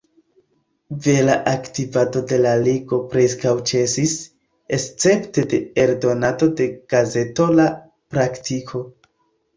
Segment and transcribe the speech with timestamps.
[1.07, 4.15] Vera aktivado de la Ligo preskaŭ ĉesis,
[4.79, 7.69] escepte de eldonado de gazeto La
[8.17, 8.83] Praktiko.